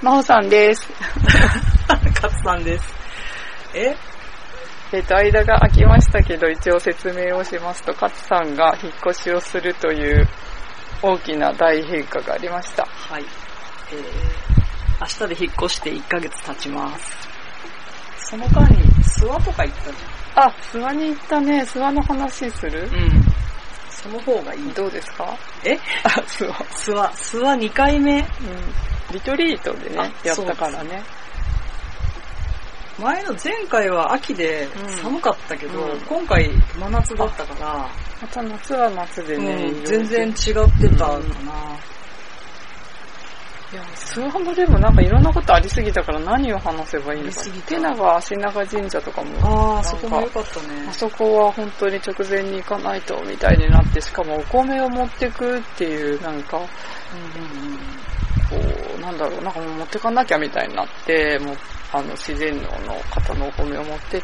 [0.00, 0.88] まほさんです。
[2.20, 2.94] カツさんです。
[3.74, 3.96] え？
[4.92, 10.26] えっ、と、間が空きましたけど、一応説明をしますと、勝さんが引っ越しをするという
[11.02, 12.86] 大きな大変化がありました。
[12.86, 13.24] はい。
[13.92, 14.00] えー、
[15.00, 17.28] 明日で引っ越して1ヶ月経ちます。
[18.30, 19.96] その間に、諏訪とか行ったじ
[20.36, 21.62] あ、諏訪に行ったね。
[21.62, 22.84] 諏訪の話する？
[22.84, 22.94] ゃん。
[22.94, 23.24] うん。
[23.90, 24.72] その方がいい。
[24.72, 25.36] どうですか？
[25.64, 25.76] え？
[26.04, 26.64] あ、諏訪。
[26.72, 28.20] 諏訪、諏訪2回目？
[28.20, 28.26] うん。
[29.12, 31.02] リトリートでね、あやったからね。
[32.98, 34.96] 前の前回は秋でうん。
[34.96, 36.00] 寒かったけど、うん。
[36.00, 37.88] 今回真夏だったから、
[38.20, 41.78] また夏は夏でね、うん全然違ってたかな。
[43.70, 47.42] いや、諏訪もでもなんかいろんなことありすぎたから何を話せばいいのか。
[47.66, 50.20] 手長足長神社とかも、ああ、そこも。
[50.22, 50.92] 良かったねあ。
[50.92, 56.66] そこは本当に直前に行かないとみたいになって、しかもお米を持ってくっていう、なんか、こう、
[59.00, 61.56] なんだろう、なんかもう持ってかなきゃみたいになって、もう、
[61.92, 64.22] あの、自然農の方のお米を持ってっ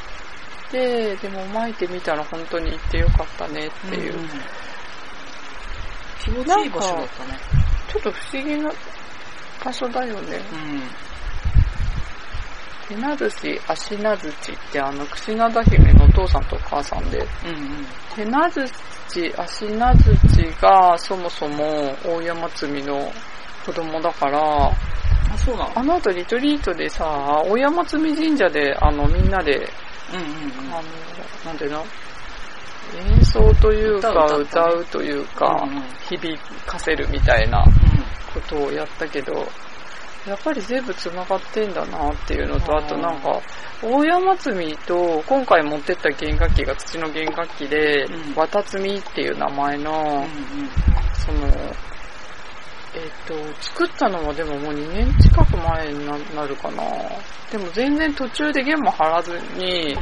[0.71, 4.17] て、でも巻いてみたら本当に行ってよかったねっていう。
[4.17, 4.29] んん
[6.25, 7.39] 気持ちいい場所だったね。
[7.93, 8.71] ちょっと不思議な
[9.65, 10.41] 場所だよね。
[10.53, 10.83] うん。
[12.89, 17.87] 手なずし、足なずちってあの、串灘姫のお父さんとお母さんで、うんうん。
[18.15, 18.65] 手なず
[19.09, 23.13] ち、足なずちがそもそも大山積みの
[23.65, 24.73] 子供だから、あ、
[25.39, 25.79] そうなの？
[25.79, 29.57] あの後リトリートでさ、大山積み神社であのみんなで、
[30.13, 30.75] うんうんうん。
[30.75, 30.83] あの、
[31.45, 31.85] なんていうの？
[33.11, 35.67] 演奏というか歌うというか、
[36.09, 37.65] 響かせるみたいなう
[38.33, 39.33] ことをやったけど、
[40.29, 43.41] やっぱり全部繋がってんだなっていうのと、あとなんか、
[43.83, 50.05] 大山積みと今回持ってった弦楽器が土の弦楽器で、うん綿積みっていう名前の、ん。
[50.05, 50.29] うんうん。
[51.15, 51.49] その、
[52.95, 56.83] えっ、と、作ったのはでももう2年近く前にななるかな。
[57.51, 59.97] でも全然途中で弦も張らずに、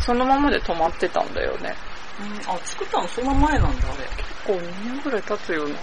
[0.00, 1.76] そのままで止まってたんだよね。
[2.46, 4.04] あ、作ったのそんな前なんだ、あれ。
[4.16, 5.76] 結構2年ぐらい経つような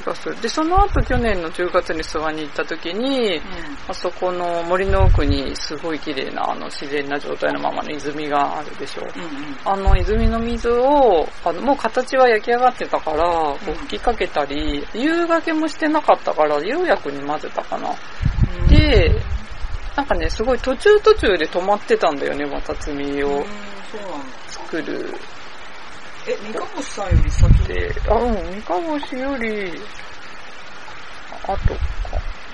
[0.00, 0.40] 気がする。
[0.40, 3.40] で、その後去年の10月に諏訪に行った時に、
[3.88, 9.02] あそこの森の奥にすごい綺麗なあの自然な状態のままの泉があるでしょ。
[9.02, 9.56] うんうん。
[9.64, 17.94] あの泉の水を、あのもう形は焼き上がってたから、こう吹きかけたり、夕がけもしてなかったから、釉薬に混ぜたかな。
[18.68, 19.10] で、
[19.96, 23.44] なんかね、すごい途中途中で止まってたんだよね、綿摘みをうん、
[23.90, 24.26] そうなんだ。
[24.46, 25.14] 作る
[26.30, 27.74] え、三河星さんより先で。
[27.74, 29.80] で、あ、うん、三河星より、
[31.42, 31.60] あとか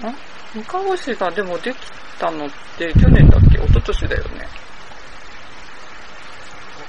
[0.03, 0.15] な？
[0.55, 1.77] 三河星がでもでき
[2.19, 3.59] たのって去年だっけ？
[3.59, 4.49] 一昨年だよね。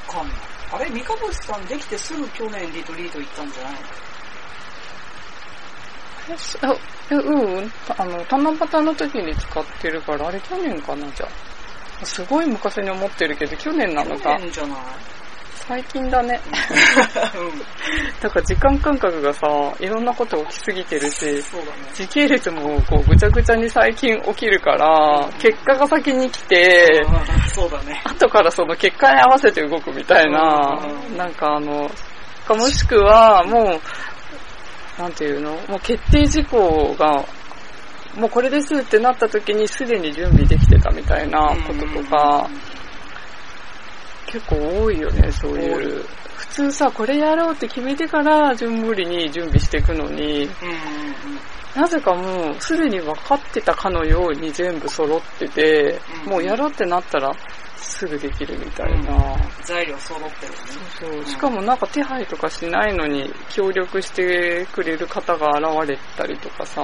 [0.07, 0.37] わかんない。
[0.71, 3.79] あれ、三河星さんできてすぐ去年リトリート行ったんじゃないの？
[7.09, 11.25] えうん、あの、七夕の時に使ってるから、あれ去年かな、じゃ
[12.01, 12.05] あ。
[12.05, 14.43] すごい昔に思ってるけど、去年なのか去。
[14.43, 14.77] 年じゃない？
[15.67, 16.39] 最近だね。
[17.35, 17.59] うん。
[18.21, 19.47] だから時間感覚がさ、
[19.79, 21.71] いろんなこと起きすぎてるし、そうだね。
[21.93, 27.03] 時系列もこうぐちゃぐちゃに最近起きるから、結果が先に来て、
[27.53, 28.01] そうだね。
[28.05, 30.79] 後からその結果に合わせて動くみたいな
[31.09, 31.89] う、んなんかあの、
[32.45, 33.79] かもしくはも
[34.97, 35.51] う、なんていうの？
[35.67, 37.25] もう決定事項が、
[38.15, 42.49] もうこれですってなった時にすでに準備できてたみたいなこととか、
[44.27, 46.05] 結構多いよね、そうい多う。
[46.35, 50.51] 普通さ、これやろうって決めてから順繰りに準備していくのに、うんうんうん。
[51.75, 57.33] なぜかもうすでに分かってたかのように全部揃ってて、うんもうやろうってなったら
[57.77, 59.35] すぐできるみたいな。
[59.63, 60.57] 材料揃ってるね。
[60.99, 61.25] そうそう。
[61.25, 66.81] しかもなんか手配とかしないのに協力してくれる方が現れたりとかさ、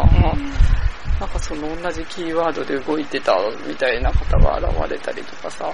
[1.19, 3.33] なんかその同じキーワードで動いてた
[3.67, 5.71] みたいな方が現れたりとかさ、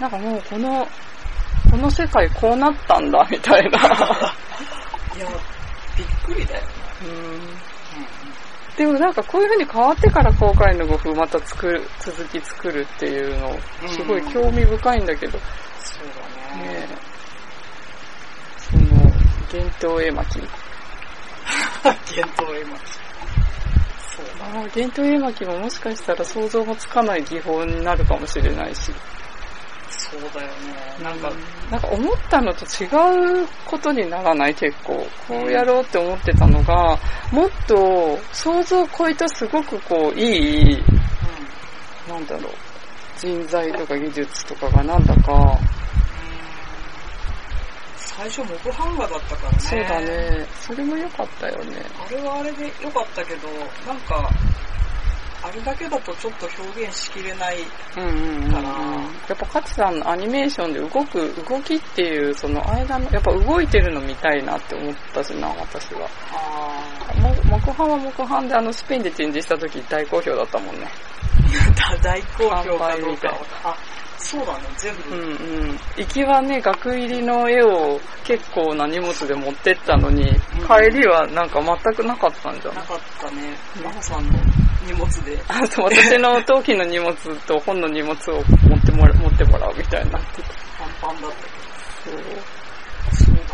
[0.00, 0.86] なんかもうこの、
[1.70, 3.78] この世界こうなったんだみたいな。
[3.78, 5.26] いや、
[5.96, 6.68] びっくりだよね。
[7.02, 7.76] うん
[8.76, 15.38] でもなんかこういう風に変わってから公開の5分また作る、続き作るっていうの、すごい興味深いんだけど、
[15.78, 16.08] そう
[16.52, 16.62] だね。
[16.62, 16.96] ねえ
[18.58, 18.84] その、
[19.50, 20.40] 幻冬絵巻。
[21.82, 22.80] 幻冬絵巻。
[24.14, 24.44] そうだ。
[24.60, 28.92] 幻冬絵巻ももしかしたら想像もつかない技法になるかもしれないし。
[30.10, 30.96] そうだよね。
[31.02, 31.32] なんか、
[31.70, 32.86] なんか思ったのと違
[33.44, 34.94] うことにならない結構。
[35.28, 36.98] こうやろうって思ってたのが、
[37.32, 40.84] もっと想像を超えたすごくこういい、
[42.08, 42.52] なんだろう、
[43.18, 45.58] 人材とか技術とかがなんだか、
[48.16, 49.58] 最初木版画だったからね。
[49.58, 50.00] そうだ。
[50.00, 50.46] ね。
[50.60, 51.84] それも良かったよね。
[52.00, 53.48] あれはあれで良かったけど、
[53.86, 54.30] なんか、
[55.42, 57.56] あれだけだとちょっと表現しきれない。
[57.96, 66.08] うんうんうん、からやっぱ勝さんのアニメーションで動く、動きっていう、その間の、やっぱ動いてるの見たいなって思ったしな、私は。
[66.32, 66.66] あ
[67.20, 70.86] も木版は木版であのスペインで展示した時大好評だったもんね。
[71.90, 73.32] あ、 大好評かどうかい
[73.64, 73.76] あ、
[74.18, 75.14] そうだね、全部。
[75.14, 75.78] うんうん。
[75.96, 80.36] 行きはね、額入りの絵を結構な荷物で持ってったのに、うん
[80.66, 83.56] 帰りはなんか全くなかったんじゃないなかったね。
[83.84, 84.32] マホさんの
[84.84, 85.38] 荷物で。
[85.46, 87.14] あと私の陶器の荷物
[87.46, 90.48] と本の荷物を持ってもら持ってもらうみたいになってて。
[91.00, 92.14] パンパンだったけそう。
[92.16, 92.20] ど。
[93.12, 93.46] そうだね。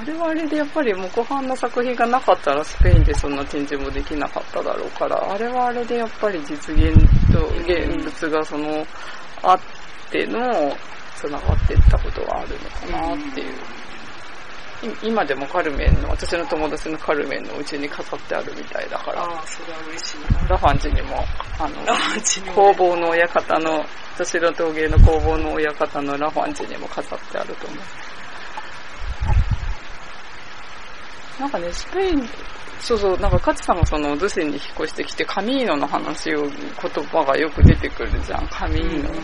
[0.00, 6.94] あれはあれでやっぱり木版の作品がなかったらスペインでそんな展示もできなかっただろうから、あれはあれでやっぱり実現
[7.32, 8.86] と現物がその、
[9.42, 9.60] あっ
[10.10, 10.76] ての、
[11.16, 12.48] 繋がっていったことがある
[12.90, 13.52] のかなっていう。
[14.80, 20.48] い今でもカルメンの、私の友達のカルメンのうちに飾ってあるみたいだから、ああ、それは嬉しいな。
[20.48, 21.24] ラファンチにも、
[21.58, 27.78] あの、ランチにも工房の親方の、私の陶芸の工房の親方のラファンチにも飾ってあると思う。
[31.40, 32.28] なんかね、スペイン、
[32.80, 39.10] そうそう、なんかカツさんがそのドゥセンに引っ越してきて、カミーノの話を、言葉がよく出てくるじゃん、カミーノ。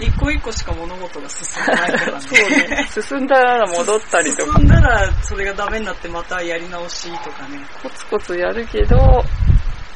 [0.00, 2.20] 一個一個しか物事が進んでないからね。
[2.20, 7.60] そうね、 進んだら戻ったりとか進、んだらそれがダメになってまたやり直しとかね。
[7.82, 9.22] コツコツやるけど、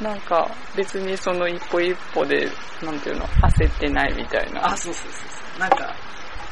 [0.00, 2.50] なんか別にその一歩一歩で、
[2.82, 4.66] なんていうの、焦ってないみたいな。
[4.66, 5.60] あ、そうそうそうそう。
[5.60, 5.94] なんか、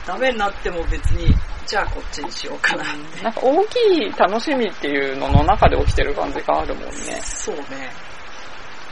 [0.06, 1.34] ダメになっても別に、
[1.66, 3.22] じゃあこっちにしようかなって。
[3.22, 3.76] なんか大き
[4.06, 6.90] い楽しみっていうのの中で起きてる感じがあるもんね。
[7.22, 7.62] そうね。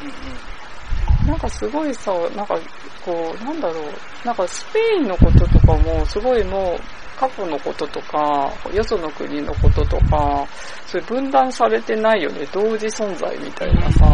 [0.03, 1.31] うんうん。
[1.31, 2.59] なんかすごいさ、なんか
[3.05, 3.93] こう、なんだろう、
[4.25, 6.81] なんかスペインのこととかもすごいもう
[7.19, 10.47] 過去のこととか、よその国のこととか、
[10.87, 14.07] そういう分断されてないよね、同時存在みたいなさ、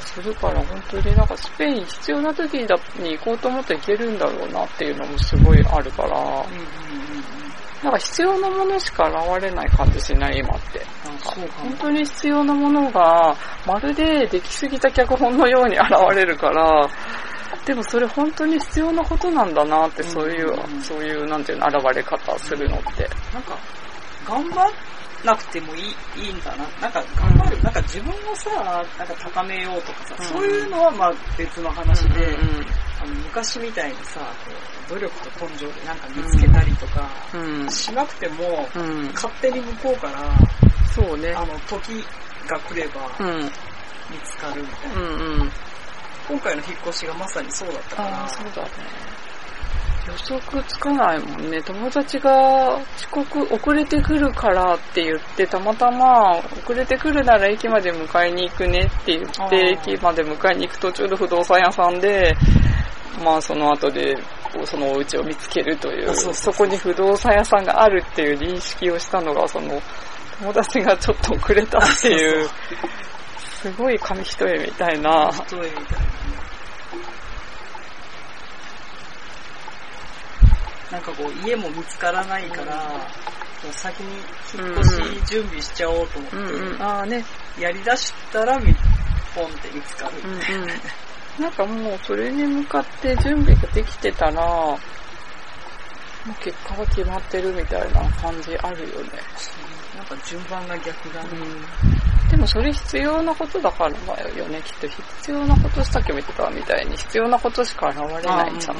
[0.00, 6.48] するから本当になんかスペイン必要な時だに行こうと思って行けるんだろうなっていうのもすごいあるから、うんうんうんうん。
[7.82, 10.80] なんか必要なものしか現れない感じしない今って。
[11.04, 13.36] なんか本当に必要なものが
[13.66, 16.88] まるでできすぎた脚本のように現れるから、
[17.64, 23.08] でもそれ本当に必要なことなんだなって、そういう、うんうんうんそういう、なんていうの、現れ方するのって。
[23.32, 23.58] なんか、
[24.26, 24.66] 頑張
[25.24, 25.82] なくてもいい
[26.16, 26.64] いいんだな。
[26.80, 28.50] なんか、頑張る、なんか自分をさ、
[28.98, 32.66] なんか高めようとかさ、うんそういうのはまあ別の話で、うん
[33.00, 34.50] あの昔みたいにさ、こ
[34.90, 37.70] う努力と根性でなんか見つけたりとか、うん。
[37.70, 38.82] しなくても、うん。
[38.82, 39.12] うん。
[39.14, 40.34] 勝手に向こうから、
[40.94, 41.32] そうね。
[41.32, 42.04] あの、時
[42.48, 43.42] が来ればうん。
[44.10, 45.00] 見つかるみたいな。
[45.00, 45.52] うんうん。
[46.28, 48.68] 今回の引っ越しがまさにそうだったから、ああ、そうだね。
[50.08, 51.62] 予測つかないもんね。
[51.62, 62.34] 友達が遅刻、遅れてくるからって言って、たまたま遅れてくるなら駅まで迎えに行くねって言って、駅まで迎えに行く途中の不動産屋さんで、
[63.22, 64.16] まあその後で
[64.64, 69.80] そのお家を見つけるという、あそこに不動産屋さんがあるっていう認識をしたのが、その
[70.40, 72.48] 友達がちょっと遅れたっていう、
[73.60, 75.30] すごい紙一重みたいな。
[75.32, 76.18] 一重みたいな
[80.90, 82.76] なんかこう、家も見つからないから、
[83.62, 84.14] こう先に
[84.54, 86.82] 引っ越し準備しちゃおうと思って、うんうん。
[86.82, 87.24] ああね、
[87.58, 88.74] やり出したらみ、
[89.34, 90.14] ポンって見つかる。
[90.24, 90.68] うんうん。
[91.42, 94.78] なんかもうそれに向かって準備ができてたら、も
[96.28, 99.10] う結果は決まってるみたいな感じあるよね。
[99.96, 101.30] なんか順番が逆だね。
[102.30, 104.60] でもそれ必要なことだからだよね。
[104.62, 108.76] きっと必要なことしたけ見てたみたいに必要なことしか現れないじゃん。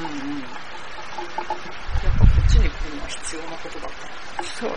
[2.59, 3.91] に来るのは必要なことだっ
[4.37, 4.43] た。
[4.45, 4.77] そうね。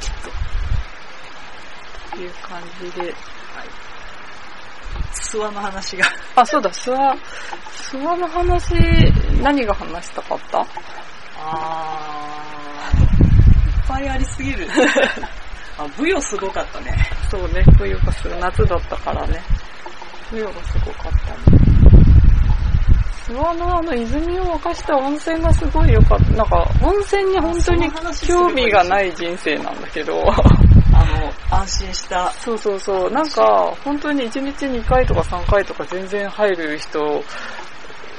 [0.00, 0.10] きっ
[2.12, 2.18] と。
[2.20, 3.02] いう感じで。
[3.02, 3.12] はい。
[5.12, 6.06] 諏訪の話が。
[6.36, 7.02] あ、そうだ、諏訪、
[7.98, 8.74] 諏訪の話、
[9.42, 10.66] 何が話したかった？
[11.36, 13.00] あー、い
[13.84, 14.68] っぱいありすぎる。
[15.78, 16.96] あ、ブヨすごかったね。
[17.30, 19.42] そうね、冬がする、夏だったからね。
[20.30, 22.03] 冬がすごかったね。
[23.26, 26.30] 諏訪のあの泉を沸かした温泉がすごい良かった。
[26.32, 27.90] なんか、温泉に本当に
[28.26, 30.22] 興味がない人生なんだけど、
[30.92, 32.30] あの、安心した。
[32.32, 37.24] そうそうそう、なんか、本当に1日2回とか3回とか全然入る人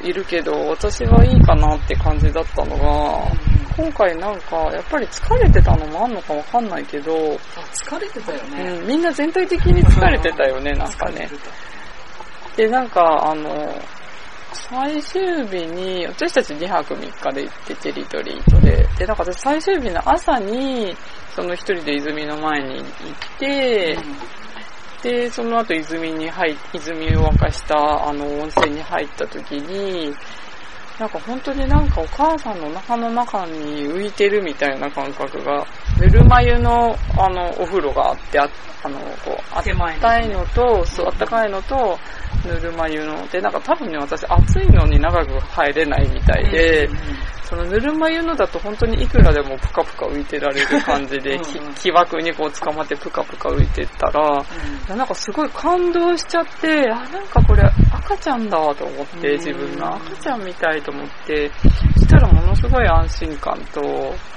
[0.01, 3.31] いるけど、私はいいかなって感じだったのが、
[3.77, 7.13] 今回なんか、やっぱり疲れてたのもあんのかわかんないけど、
[7.55, 8.71] あ疲れてたよね。
[8.71, 11.29] うん、みんな全体的に疲れてたよね、なんかね
[12.57, 13.51] で、なんか、あの、
[14.55, 18.87] 最終日に、私たち2泊3日で行って、テリトリートで。
[18.97, 20.95] で、なんか私最終日の朝に、
[21.35, 22.85] その一人で泉の前に行っ
[23.39, 23.97] て、
[25.03, 30.13] で、その後泉に入っ、泉を沸かしたあの温泉に入った時に、
[30.99, 35.67] なんか本当になんかお母さんの中の中に浮いてるみたいな感覚が、
[35.99, 38.49] ぬるま湯のあのお風呂があって、あ
[38.83, 39.63] あの、こう、あっ
[39.99, 41.97] たいのと、そう、あったかいのと、
[42.45, 46.87] ぬるま湯の、で、なんか多分ね、私暑いのに長く入れないみたいで、
[47.43, 54.43] そのぬるま湯のだと本当にいくらでもプカプカ浮いてられる感じで、うんき木枠にこう捕まってプカプカ浮いてたら、
[54.95, 61.51] なんかすごい感動しちゃって、あ、なんかこれ赤ちゃんだと思って、うん自分が赤ちゃんみたいと思って、
[61.95, 64.34] そしたらものすごい安心感と、あ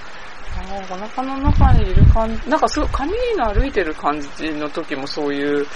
[0.90, 5.66] お腹の中にいる感じ、なんかすごい、髪の歩いてる感じの時もそういう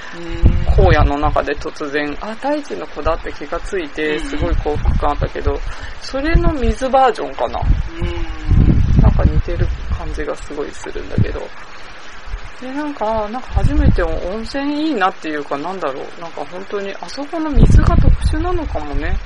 [0.67, 5.59] 荒野の中で突然、あ、大地の子だって気がついて、すごい幸福感あったけど、
[6.01, 7.61] それの水バージョンかな。
[9.03, 11.41] なんか似てる感じがすごいするんだけど。
[12.61, 16.21] で、なんか、なんか初めて温泉いいなっていうかなんだろう。
[16.21, 19.17] なんか本当に、あそこの水が特殊なのかもね。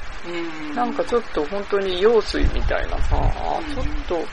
[0.74, 4.26] なんかちょっと本当に用水みたいなさ、うんちょっと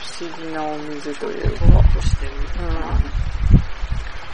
[0.00, 1.66] 不思議なお水というか。
[1.66, 2.32] ふわっとしてる。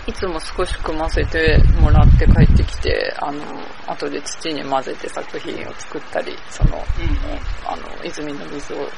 [0.06, 3.42] いつも少し組ませてもらって帰ってきて、あの、
[3.88, 6.78] 後で土に混ぜて作品を作ったり、その、
[7.66, 8.88] あの、泉の水を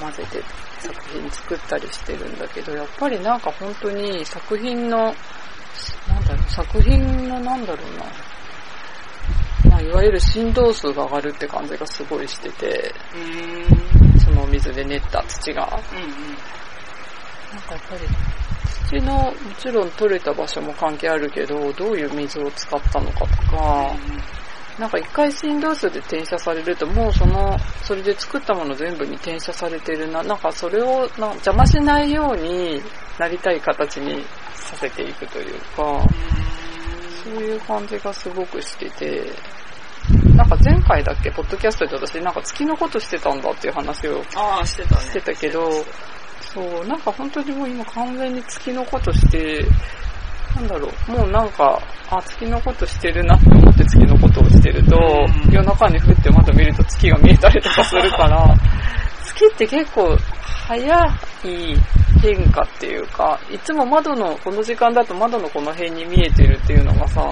[0.00, 0.40] 混ぜて
[0.78, 8.04] 作品作ったりしてるんだけど、やっぱりなんか本当に作品の、なんだろう、作品のなんだろうな、
[9.70, 12.94] まあ、いわゆる振動数が上がるって感じがすごいしてて、
[13.98, 14.01] そ
[14.32, 15.68] の水で練った土が。
[17.52, 18.00] なんかやっぱり
[18.88, 23.94] 土のもちろん取れた場所も関係あるけど、どういう水を使ったのかとか、
[24.78, 30.22] なんか一回振動数で転写されるともうその、それで作ったもの全部に転写されてるな。
[30.22, 32.82] なんかそれをな邪魔しないように
[33.18, 34.24] なりたい形に
[34.54, 36.02] させていくというか、
[37.22, 39.30] そういう感じがすごくしてて、
[40.34, 45.00] なんか前回だっけ、ポッドキャストで私なんか月のことしてたんだっていう話をああ、してたね。
[45.02, 45.70] してたけど、
[46.40, 49.64] そう、なんか本当にもう今完全に月のことして、
[50.56, 58.54] なんだろう、もうなんか、あ、月のことしてるなって思って月のことをしてると、うん夜中に降ってまた見ると月が見えたりとかするから、
[59.24, 60.16] 月って結構
[60.66, 61.06] 早
[61.44, 61.76] い
[62.20, 67.22] 変化っていうか、いつも窓の、この時間だと窓のこの辺に見えてるっていうのがさ、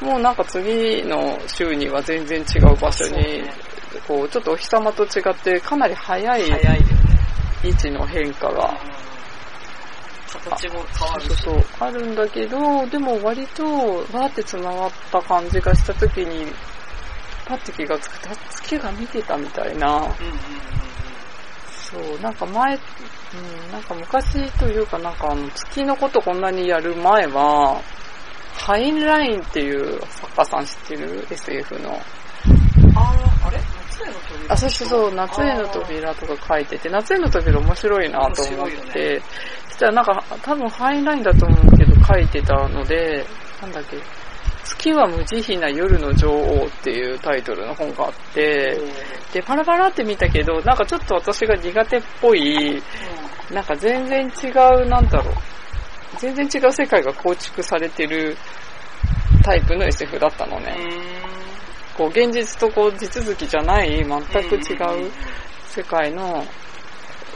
[0.00, 3.42] もうなんか次の週には全然違う場所に、
[4.06, 7.18] こう、ちょっとお日様と違ってかなり早い早いよね。
[7.64, 8.78] 位置の変化が、
[10.32, 11.42] 形も変わるし。
[11.42, 13.64] そうそう、あるんだけど、でも割と、
[14.12, 16.46] バーって繋がった感じがした時に、
[17.46, 18.18] パッて気がつく
[18.50, 20.12] 月が見てたみたいな、うんうんうん
[21.90, 27.80] そう、なんか前、うん、なんか昔というかなんかあの月のことこんなにやる前は、
[28.58, 31.92] ハインラインっていう作家さん知ってる ?SF の。
[31.94, 31.96] あ
[33.44, 33.58] あ、あれ？
[33.90, 34.52] 夏への扉？
[34.52, 39.22] あ、そうそうそう、夏への扉とか書いてて、夏への扉面白いなと思って、
[39.68, 43.24] そしたらなんか多分ハインラインだと思うけど書いてたので、
[43.62, 43.96] なんだっけ、
[44.64, 48.76] 月は無慈悲な夜の女王っていうタイトルの本があって、
[49.32, 52.82] で、パラパラって見たけど、なんかちょっと私が苦手っぽい、
[53.52, 54.48] なんか全然違
[54.82, 55.34] う、なんだろう、
[56.18, 58.36] 全然違う世界が構築されてる
[59.42, 60.76] タイプの SF だったのね。
[61.96, 64.74] こう、現実とこう、地続きじゃない、全く違
[65.06, 65.10] う
[65.66, 66.44] 世界の、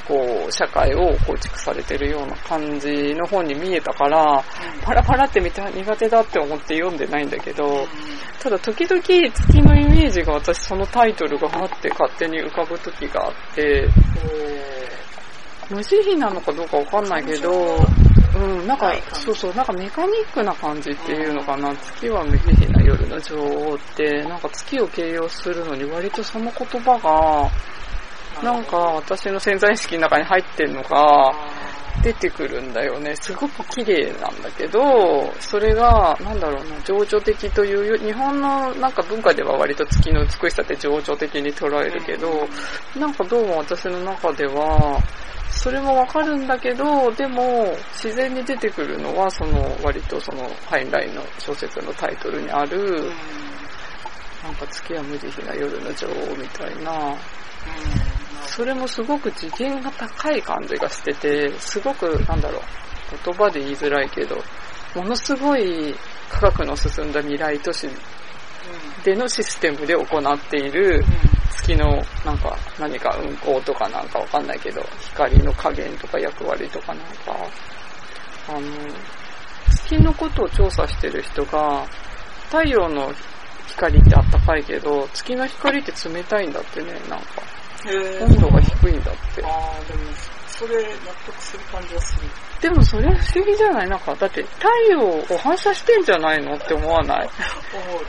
[0.06, 4.44] こう、社会を構築されてるような感じの本に見えたから、
[4.82, 7.86] パラパラって見て苦手だって思って読んでないんだけど、
[8.40, 13.88] ただ時々月のイメージが私そのタイトルがあって勝手に浮かぶ時があって、
[15.70, 17.78] 無慈悲なのかどうかわかんないけど、
[18.42, 27.50] うん、なんかはい、そうそう、なんかメカニックな感じっていうのかな、月は無慈悲な夜の女王って、なんか月を形容するのに割とその言葉が、
[28.42, 31.32] なんか私の潜在意識の中に入ってんのが、
[32.02, 33.14] 出てくるんだよね。
[33.16, 42.48] すごく綺麗なんだけど、それが、なんだろうな、情緒的というよ、日本のなんか文化では割と月の美しさって情緒的に捉えるけど、
[42.98, 45.00] なんかどうも私の中では、
[45.50, 53.12] それもわかるんだけど、でも自然に出てくるのは、その割とそのハインラインの小説のタイトルにある、
[54.42, 57.16] なんか月は無慈悲な夜の女王みたいな、
[58.46, 62.62] それもすごく次元が高い感じがしてて、すごく、なんだろう、
[63.24, 64.36] 言葉で言いづらいけど、
[64.94, 65.94] ものすごい
[66.28, 67.88] 科学の進んだ未来都市
[69.04, 71.02] でのシステムで行っている
[71.50, 77.36] 月のなんか何か運行とかなんかわかんないけど、光の加減とか役割とかなんか、
[78.48, 78.60] あの、
[79.70, 81.86] 月のことを調査してる人が、
[82.46, 83.12] 太陽の
[83.68, 87.61] 光ってあったかいけど、月の光って冷たいんだってね、なんか。
[87.86, 89.42] へ温度が低いんだって。
[89.44, 90.00] ああ、でも、
[90.46, 92.22] それ納得する感じはする。
[92.60, 93.88] でもそれ不思議じゃない？
[93.88, 97.28] なんか、だって太陽を反射してんじゃないのって思わない？
[97.74, 98.04] 思う。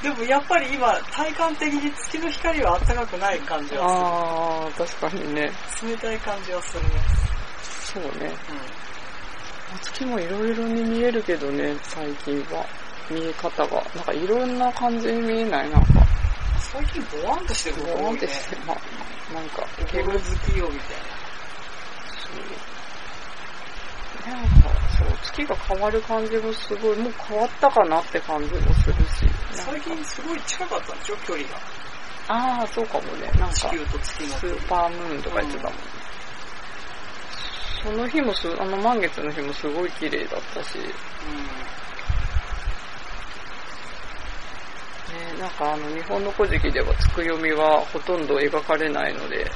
[0.02, 5.52] でもやっぱり今、体感的に月の光は暖かくない感じはあー、確かにね。
[5.76, 5.90] する。
[5.90, 6.88] 冷たい感じはするね。
[7.62, 8.32] そうね。
[9.74, 12.64] う月もいろいろに見えるけどね、最近は。
[13.10, 13.82] 見え方が。
[13.94, 15.70] なんかいろんな感じに見えない？
[15.70, 15.99] なんか。
[16.60, 16.62] ん。
[16.62, 18.18] 最近ボワンとしてるボーン多いね。
[18.18, 20.96] ってして、まあ、なんか、ゲル好きよみたい
[22.20, 22.70] そう。
[24.30, 29.24] なんか、そう、月が変わる感じもすごい、もう変わったかなって感じもするし。
[29.56, 29.64] な。
[29.64, 31.56] 最近すごい近かったんでしょ、距離が。
[32.28, 33.26] ああ、そうかもね。
[33.38, 35.82] なんか、地球と月のスーパームーンとか言ってたもんね。
[37.82, 40.78] その日もす、あの満月の日もすごい綺麗だったし、
[45.12, 49.50] ね、なんかあの日本の古事記ではつく読みはほとんど描かれないので、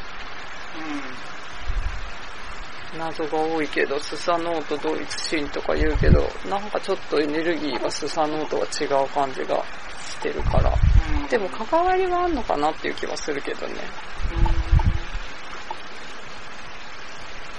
[2.93, 2.99] うん。
[2.99, 9.65] 謎が多いけど、スサノオと同一神とか言うけど、なんかちょっとエネルギーがスサノオとは違う感じが
[10.01, 10.73] してるから。
[11.11, 11.23] うん。
[11.23, 11.27] うん。
[11.29, 13.75] でも関わりはあんのかなっていう気はするけどね。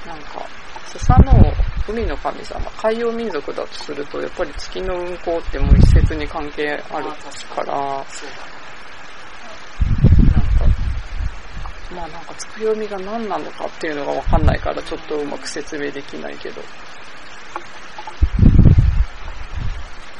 [0.05, 0.45] なんか、
[0.97, 1.15] スサ
[1.89, 7.15] 海の神様、海洋民族だとすると、やっぱり月の運行ってもう一説に関係あるか、
[7.55, 8.07] からなんか、
[11.93, 16.61] まあなんか、つくよみが何なのかっていうのがわかんないから、ちょっとうまく説明できないけど。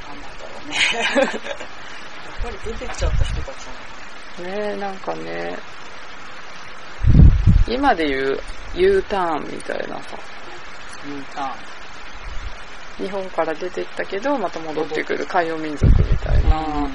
[0.08, 0.76] なんなんだろうね。
[0.92, 3.66] やっぱり出てきちゃった人たち
[4.44, 5.58] なのねえ、なんかね、
[7.68, 8.40] 今で言う
[8.76, 10.35] U ターンみたいなさ、
[11.08, 11.56] うん、あ
[12.98, 16.90] 日本から出てったけど、また戻ってくる海洋民族みたいな、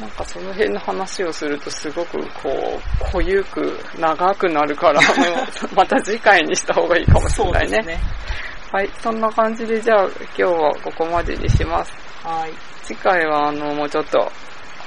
[0.00, 5.00] なんかその辺の話をするとすごくこう、濃ゆく長くなるから、
[5.76, 7.78] また次回にした方がいいかもしれないね。
[7.82, 8.00] ね。
[8.72, 11.92] はい、そんな感じでじゃあ今日はここまでにします。
[12.24, 12.52] はい。
[12.82, 14.32] 次回はあの、もうちょっと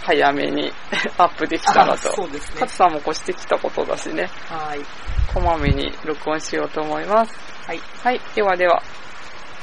[0.02, 0.74] 早めに
[1.18, 2.12] アップできたらあと。
[2.16, 2.68] そうですねカ。
[2.68, 4.80] ツさんも越してきたことだしね、はい。
[5.32, 7.55] こまめに録音しようと思います。
[7.68, 7.84] はい。
[8.00, 8.86] はい、ではでは。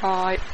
[0.01, 0.45] はーい。